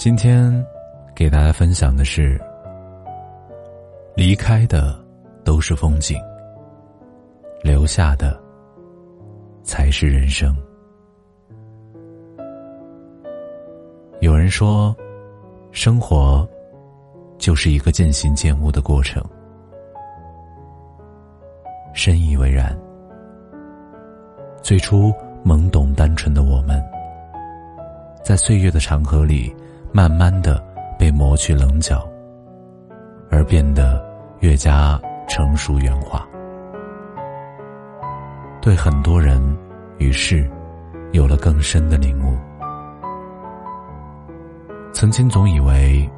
[0.00, 0.50] 今天
[1.14, 2.40] 给大家分享的是：
[4.16, 4.98] 离开的
[5.44, 6.18] 都是风景，
[7.62, 8.40] 留下的
[9.62, 10.56] 才是人生。
[14.20, 14.96] 有人说，
[15.70, 16.48] 生活
[17.36, 19.22] 就是一个渐行渐悟的过程，
[21.92, 22.74] 深以为然。
[24.62, 25.12] 最初
[25.44, 26.82] 懵懂单纯的我们，
[28.24, 29.54] 在岁月的长河里。
[29.92, 30.62] 慢慢的
[30.98, 32.08] 被磨去棱角，
[33.30, 34.04] 而变得
[34.38, 36.24] 越加成熟圆滑。
[38.60, 39.40] 对很多人
[39.98, 40.48] 与事，
[41.12, 42.36] 有了更深的领悟。
[44.92, 46.08] 曾经总以为，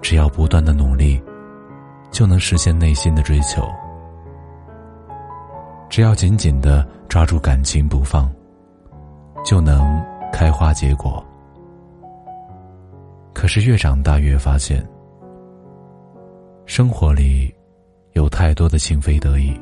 [0.00, 1.22] 只要不断的努力，
[2.10, 3.62] 就能实现内心的追求；
[5.88, 8.28] 只要紧紧的抓住感情不放，
[9.44, 11.24] 就能开花结果。
[13.34, 14.82] 可是越长大越发现，
[16.64, 17.52] 生活里
[18.12, 19.52] 有太多的情非得已，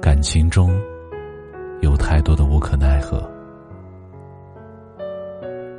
[0.00, 0.70] 感情中
[1.82, 3.28] 有太多的无可奈何。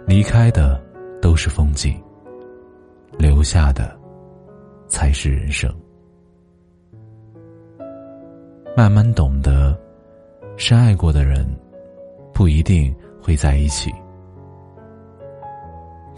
[0.06, 0.80] 离开的
[1.22, 2.00] 都是风景，
[3.18, 3.98] 留下的
[4.88, 5.74] 才是人生。
[8.76, 9.76] 慢慢懂得，
[10.58, 11.46] 深爱过的人
[12.34, 13.92] 不一定会在一起。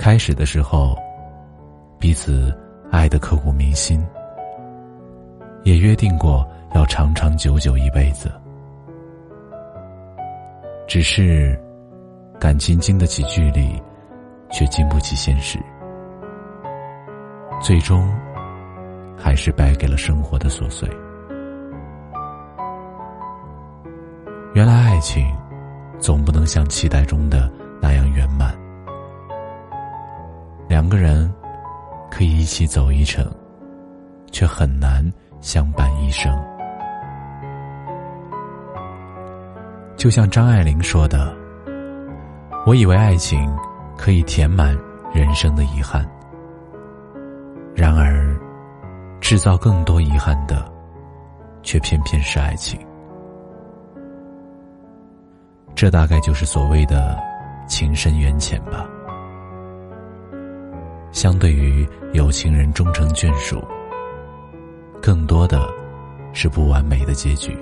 [0.02, 0.98] 开始的时候，
[2.00, 2.52] 彼此
[2.90, 4.04] 爱得刻骨铭心，
[5.62, 8.32] 也约定过要长长久久一辈子。
[10.88, 11.56] 只是，
[12.40, 13.80] 感情经得起距离，
[14.50, 15.60] 却经不起现实，
[17.62, 18.12] 最终
[19.16, 20.90] 还是败给了生活的琐碎。
[24.56, 25.24] 原来爱情，
[26.00, 27.48] 总不能像期待中的
[27.80, 28.60] 那样圆满。
[30.72, 31.30] 两个人
[32.10, 33.30] 可以一起走一程，
[34.32, 35.04] 却很难
[35.42, 36.34] 相伴一生。
[39.98, 41.36] 就像张爱玲说的
[42.66, 43.54] ：“我以为爱情
[43.98, 44.74] 可以填满
[45.14, 46.10] 人生的遗憾，
[47.76, 48.34] 然而
[49.20, 50.72] 制造更多遗憾的，
[51.64, 52.80] 却偏偏是爱情。
[55.76, 57.22] 这大概就是所谓的
[57.68, 58.88] 情深缘浅吧。”
[61.12, 63.62] 相对于有情人终成眷属，
[65.02, 65.68] 更多的
[66.34, 67.56] 是不完美的结局。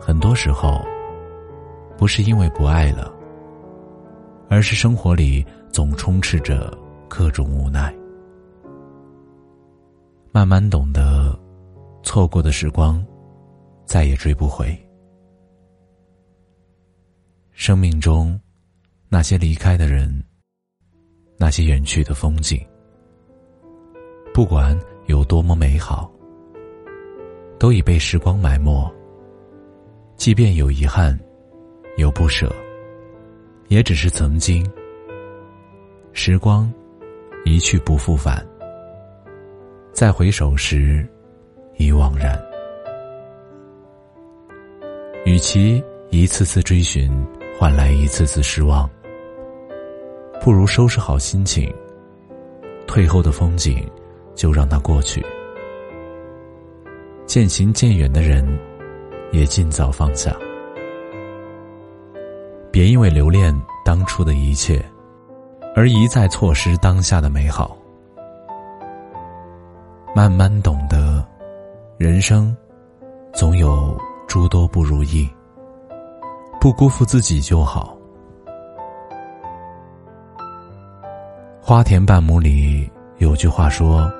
[0.00, 0.80] 很多时候，
[1.96, 3.12] 不是因为不爱了，
[4.48, 6.72] 而是生活里总充斥着
[7.08, 7.94] 各种无奈。
[10.30, 11.38] 慢慢懂得，
[12.02, 13.04] 错过的时光，
[13.84, 14.76] 再也追不回。
[17.52, 18.38] 生命中，
[19.08, 20.24] 那些离开的人。
[21.36, 22.60] 那些远去的风景，
[24.32, 26.10] 不管有多么美好，
[27.58, 28.92] 都已被时光埋没。
[30.16, 31.18] 即便有遗憾，
[31.96, 32.50] 有不舍，
[33.68, 34.64] 也只是曾经。
[36.12, 36.72] 时光
[37.44, 38.46] 一去不复返，
[39.92, 41.06] 再回首时，
[41.76, 42.40] 已惘然。
[45.24, 47.10] 与其一次次追寻，
[47.58, 48.88] 换来一次次失望。
[50.44, 51.74] 不如收拾好心情，
[52.86, 53.82] 退后的风景
[54.34, 55.24] 就让它过去。
[57.24, 58.46] 渐行渐远的人，
[59.32, 60.36] 也尽早放下。
[62.70, 64.84] 别因为留恋当初的一切，
[65.74, 67.74] 而一再错失当下的美好。
[70.14, 71.26] 慢慢懂得，
[71.96, 72.54] 人生
[73.32, 73.98] 总有
[74.28, 75.26] 诸多不如意，
[76.60, 77.93] 不辜负自己就好。
[81.66, 84.12] 花田半亩里有句话说：“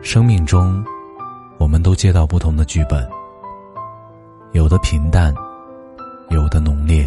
[0.00, 0.82] 生命中，
[1.58, 3.06] 我们都接到不同的剧本，
[4.52, 5.34] 有的平淡，
[6.30, 7.06] 有的浓烈，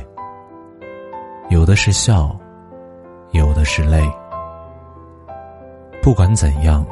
[1.49, 2.29] 有的是笑，
[3.31, 4.07] 有的是泪。
[6.03, 6.85] 不管怎样，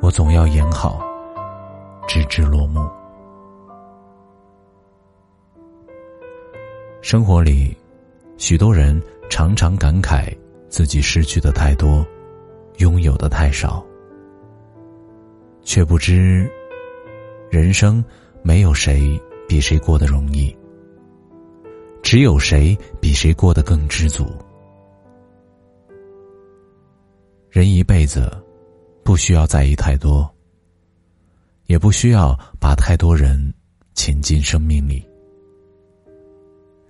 [0.00, 1.00] 我总要演好，
[2.06, 2.88] 直至落幕。
[7.02, 7.76] 生活里，
[8.40, 10.34] 许多人常常感慨
[10.70, 12.04] 自己失去的太多，
[12.78, 13.84] 拥有的太少，
[15.62, 16.50] 却不知，
[17.50, 18.02] 人生
[18.42, 20.56] 没有谁比谁过得容易，
[22.02, 24.26] 只有谁比谁过得更知足。
[27.50, 28.32] 人一辈子，
[29.04, 30.28] 不需要在意太多，
[31.66, 33.52] 也不需要把太多人
[33.92, 35.06] 请进生命里。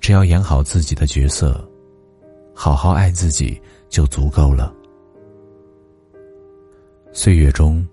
[0.00, 1.62] 只要演好自己的角色，
[2.55, 4.75] 好好爱自己就足够了。
[7.12, 7.87] 岁月中，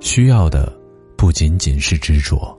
[0.00, 0.72] 需要的
[1.16, 2.56] 不仅仅是执着，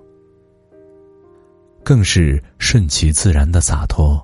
[1.83, 4.21] 更是顺其自然的洒脱。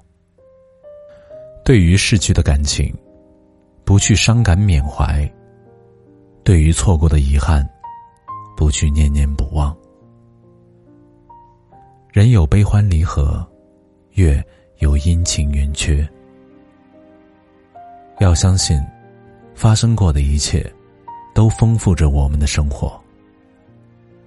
[1.64, 2.94] 对于逝去的感情，
[3.86, 5.26] 不去伤感缅怀；
[6.44, 7.68] 对于错过的遗憾，
[8.56, 9.76] 不去念念不忘。
[12.12, 13.48] 人有悲欢离合，
[14.12, 14.44] 月。
[14.80, 16.08] 有阴晴圆缺，
[18.20, 18.80] 要相信，
[19.56, 20.72] 发生过的一切，
[21.34, 23.00] 都丰富着我们的生活。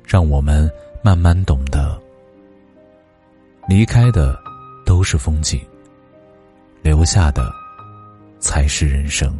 [0.05, 0.69] 让我们
[1.03, 1.97] 慢慢懂得，
[3.69, 4.37] 离开的
[4.85, 5.61] 都是风景，
[6.83, 7.49] 留下的
[8.41, 9.39] 才是人生。